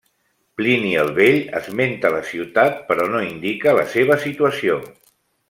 Plini 0.59 0.93
el 1.01 1.11
Vell 1.19 1.37
esmenta 1.59 2.11
la 2.15 2.21
ciutat 2.31 2.81
però 2.89 3.05
no 3.13 3.23
indica 3.27 3.77
la 3.81 3.85
seva 3.93 4.19
situació. 4.27 4.81